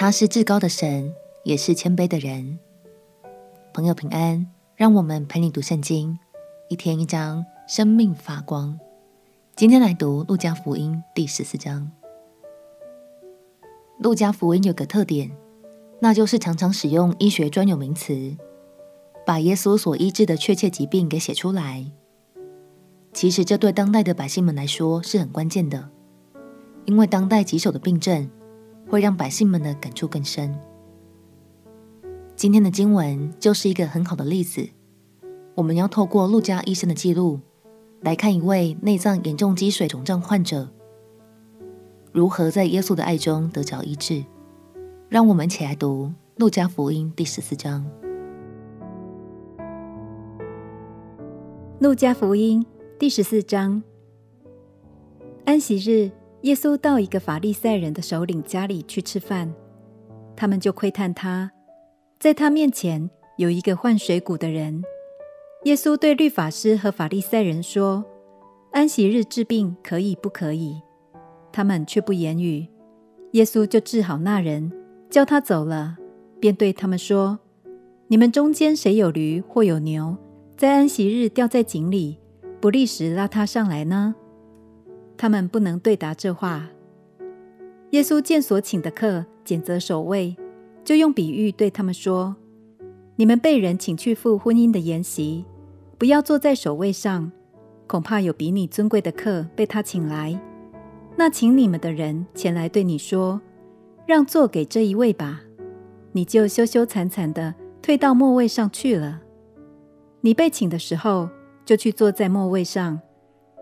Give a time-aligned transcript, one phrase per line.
[0.00, 1.14] 他是至高的神，
[1.44, 2.58] 也是谦卑的人。
[3.74, 6.18] 朋友平安，让我们陪你读圣经，
[6.70, 8.80] 一天一章，生命发光。
[9.54, 11.92] 今天来读路加福音第十四章。
[13.98, 15.30] 路加福音有个特点，
[16.00, 18.34] 那就是常常使用医学专有名词，
[19.26, 21.84] 把耶稣所医治的确切疾病给写出来。
[23.12, 25.90] 其实这对当代的百姓们来说是很关键的，
[26.86, 28.30] 因为当代棘手的病症
[28.90, 30.54] 会让百姓们的感触更深。
[32.34, 34.68] 今天的经文就是一个很好的例子。
[35.54, 37.40] 我们要透过路加医生的记录，
[38.00, 40.68] 来看一位内脏严重积水肿胀患者
[42.12, 44.24] 如何在耶稣的爱中得着医治。
[45.08, 47.88] 让我们一起来读路加福音第十四章。
[51.78, 52.66] 路加福音。
[52.98, 53.82] 第十四章，
[55.46, 56.10] 安息日，
[56.42, 59.52] 耶稣到一个法利赛人的首领家里去吃饭，
[60.34, 61.50] 他们就窥探他。
[62.18, 64.82] 在他面前有一个患水臌的人。
[65.64, 68.02] 耶稣对律法师和法利赛人说
[68.72, 70.80] ：“安息日治病可以不可以？”
[71.52, 72.66] 他们却不言语。
[73.32, 74.72] 耶稣就治好那人，
[75.10, 75.98] 叫他走了，
[76.40, 77.38] 便对他们说
[78.08, 80.16] ：“你们中间谁有驴或有牛，
[80.56, 82.18] 在安息日掉在井里？”
[82.60, 84.14] 不立时拉他上来呢？
[85.20, 86.70] 他们不能对答这话。
[87.90, 90.34] 耶稣见所请的客拣择首位，
[90.82, 92.34] 就用比喻对他们说
[93.16, 95.44] ：“你们被人请去赴婚姻的筵席，
[95.98, 97.30] 不要坐在首位上，
[97.86, 100.40] 恐怕有比你尊贵的客被他请来。
[101.16, 103.42] 那请你们的人前来对你说
[104.08, 105.42] ：‘让座给这一位吧。’
[106.12, 109.20] 你就羞羞惭惭的退到末位上去了。
[110.22, 111.28] 你被请的时候。”
[111.62, 112.98] 就去坐在末位上，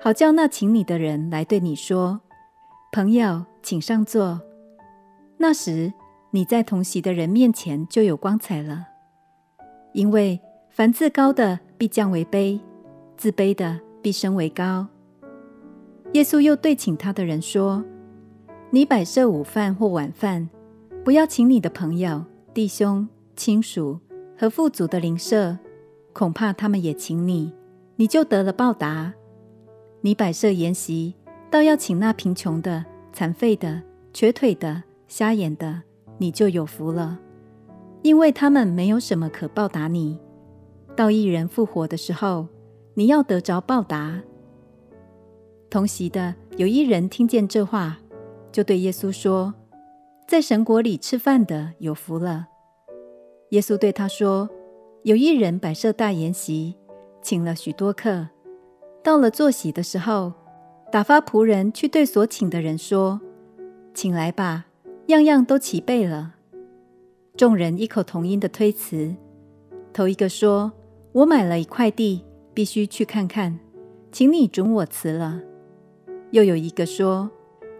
[0.00, 2.20] 好叫那请你的人来对你说
[2.92, 4.40] ：“朋友，请上座。”
[5.38, 5.92] 那时
[6.30, 8.86] 你在同席的人面前就有光彩了。
[9.92, 10.40] 因为
[10.70, 12.60] 凡自高的必降为卑，
[13.16, 14.86] 自卑的必升为高。
[16.12, 17.84] 耶稣又对请他的人说
[18.70, 20.48] ：“你摆设午饭或晚饭，
[21.04, 22.24] 不要请你的朋友、
[22.54, 23.98] 弟兄、亲属
[24.38, 25.58] 和富足的邻舍，
[26.12, 27.52] 恐怕他们也请你。”
[27.98, 29.14] 你就得了报答。
[30.06, 31.16] 你摆设筵席，
[31.50, 35.82] 倒要请那贫穷的、残废的、瘸腿的、瞎眼的，
[36.18, 37.18] 你就有福了，
[38.02, 40.16] 因为他们没有什么可报答你。
[40.94, 42.46] 到一人复活的时候，
[42.94, 44.22] 你要得着报答。
[45.68, 47.98] 同席的有一人听见这话，
[48.52, 49.52] 就对耶稣说
[50.28, 52.46] ：“在神国里吃饭的有福了。”
[53.50, 54.48] 耶稣对他说
[55.02, 56.76] ：“有一人摆设大筵席。”
[57.20, 58.28] 请了许多客，
[59.06, 60.32] 到了坐席的时候，
[60.90, 63.20] 打发仆人去对所请的人说
[63.94, 64.66] ：“请来吧，
[65.06, 66.34] 样样都齐备了。”
[67.38, 69.14] 众人异口同音的推辞。
[69.92, 70.72] 头一个说
[71.14, 73.60] ：“我买了一块地，必须去看看，
[74.10, 75.40] 请你准我辞了。”
[76.32, 77.30] 又有一个说：“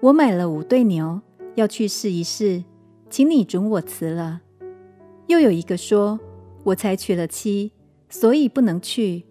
[0.00, 1.20] 我买了五对牛，
[1.54, 2.64] 要去试一试，
[3.10, 4.40] 请你准我辞了。”
[5.28, 6.18] 又有一个说
[6.64, 7.72] ：“我才娶了妻，
[8.08, 9.24] 所以不能去。”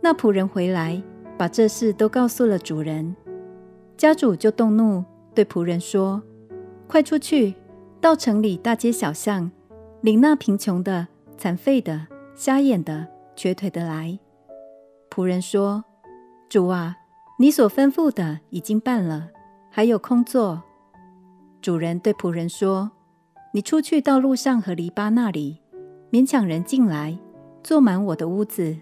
[0.00, 1.02] 那仆人回来，
[1.36, 3.14] 把这事都告诉了主人。
[3.96, 6.22] 家主就动怒，对仆人说
[6.88, 7.54] ：“快出去，
[8.00, 9.50] 到城里大街小巷，
[10.00, 11.06] 领那贫穷的、
[11.36, 13.06] 残废的、瞎眼的、
[13.36, 14.18] 瘸腿的来。”
[15.10, 15.84] 仆人说
[16.48, 16.96] ：“主啊，
[17.38, 19.28] 你所吩咐的已经办了，
[19.70, 20.62] 还有空座。”
[21.60, 22.90] 主人对仆人说
[23.52, 25.60] ：“你出去到路上和篱笆那里，
[26.10, 27.18] 勉强人进来，
[27.62, 28.78] 坐满我的屋子。”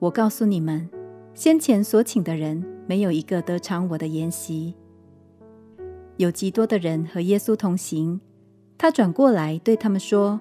[0.00, 0.88] 我告诉你们，
[1.34, 4.74] 先前所请的人没有一个得尝我的筵席。
[6.18, 8.20] 有极多的人和耶稣同行，
[8.76, 10.40] 他转过来对他们说：“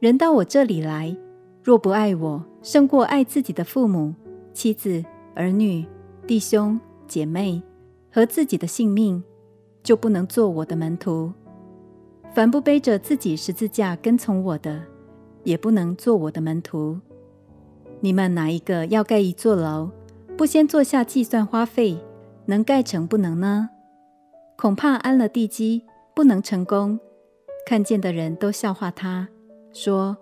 [0.00, 1.14] 人到我这里来，
[1.62, 4.14] 若不爱我胜过爱自己的父母、
[4.54, 5.84] 妻子、儿女、
[6.26, 7.62] 弟兄、姐妹
[8.10, 9.22] 和自己的性命，
[9.82, 11.30] 就不能做我的门徒。
[12.32, 14.82] 凡不背着自己十字架跟从我的，
[15.44, 16.98] 也不能做我的门徒。”
[18.00, 19.90] 你们哪一个要盖一座楼，
[20.36, 21.98] 不先坐下计算花费，
[22.46, 23.70] 能盖成不能呢？
[24.56, 25.82] 恐怕安了地基，
[26.14, 27.00] 不能成功。
[27.66, 29.28] 看见的人都笑话他，
[29.72, 30.16] 说：“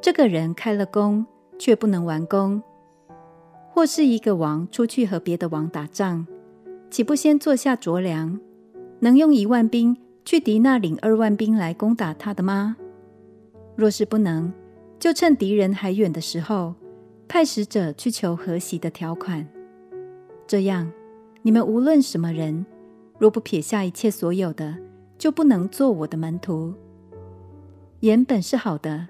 [0.00, 1.26] 这个人开了工，
[1.58, 2.62] 却不能完工。”
[3.70, 6.26] 或是一个王出去和别的王打仗，
[6.90, 8.40] 岂不先坐下酌量，
[9.00, 12.76] 能用一万兵去敌那领二万兵来攻打他的吗？
[13.76, 14.52] 若是不能，
[14.98, 16.74] 就趁敌人还远的时候。
[17.28, 19.46] 派使者去求和息的条款，
[20.46, 20.90] 这样
[21.42, 22.64] 你们无论什么人，
[23.18, 24.78] 若不撇下一切所有的，
[25.18, 26.72] 就不能做我的门徒。
[28.00, 29.08] 盐本是好的，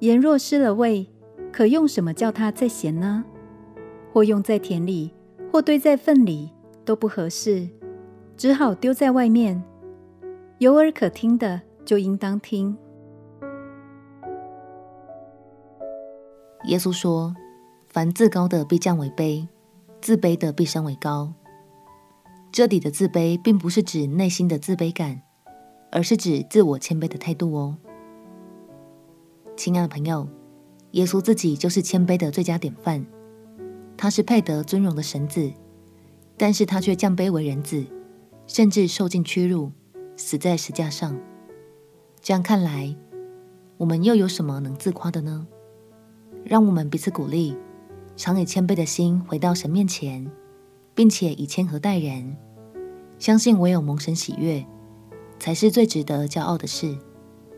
[0.00, 1.06] 盐若失了味，
[1.50, 3.24] 可用什么叫它再咸呢？
[4.12, 5.12] 或用在田里，
[5.50, 6.50] 或堆在粪里，
[6.84, 7.68] 都不合适，
[8.36, 9.64] 只好丢在外面。
[10.58, 12.76] 有耳可听的，就应当听。
[16.64, 17.32] 耶稣说
[17.96, 19.48] ：“凡自高的必降为卑，
[20.02, 21.32] 自卑的必升为高。”
[22.52, 25.22] 这里的自卑，并不是指内心的自卑感，
[25.90, 27.78] 而是指自我谦卑的态度哦。
[29.56, 30.28] 亲爱的朋友，
[30.90, 33.06] 耶稣自己就是谦卑的最佳典范，
[33.96, 35.50] 他是配得尊荣的神子，
[36.36, 37.82] 但是他却降卑为人子，
[38.46, 39.72] 甚至受尽屈辱，
[40.18, 41.18] 死在石架上。
[42.20, 42.94] 这样看来，
[43.78, 45.46] 我们又有什么能自夸的呢？
[46.44, 47.56] 让我们彼此鼓励，
[48.16, 50.30] 常以谦卑的心回到神面前，
[50.94, 52.36] 并且以谦和待人。
[53.18, 54.64] 相信唯有蒙神喜悦，
[55.38, 56.96] 才是最值得骄傲的事。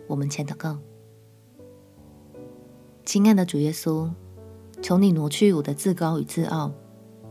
[0.07, 0.79] 我们前祷告，
[3.05, 4.11] 亲爱的主耶稣，
[4.83, 6.73] 求你挪去我的自高与自傲，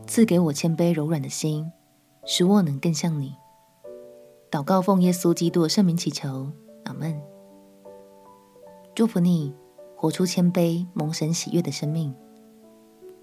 [0.06, 1.70] 赐给我谦卑柔软的心，
[2.24, 3.34] 使我能更像你。
[4.50, 6.50] 祷告奉耶稣基督的圣名祈求，
[6.84, 7.20] 阿门。
[8.94, 9.54] 祝福你。
[10.00, 12.14] 活出谦卑、蒙神喜悦的生命，